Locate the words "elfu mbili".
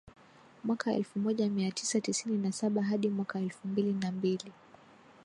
3.39-3.93